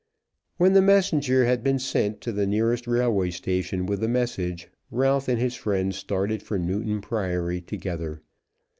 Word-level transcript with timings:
When 0.57 0.73
the 0.73 0.81
messenger 0.81 1.45
had 1.45 1.63
been 1.63 1.77
sent 1.77 2.21
to 2.21 2.31
the 2.31 2.47
nearest 2.47 2.87
railway 2.87 3.29
station 3.29 3.85
with 3.85 3.99
the 3.99 4.07
message, 4.07 4.67
Ralph 4.89 5.27
and 5.27 5.37
his 5.39 5.53
friend 5.53 5.93
started 5.93 6.41
for 6.41 6.57
Newton 6.57 7.01
Priory 7.01 7.61
together. 7.61 8.23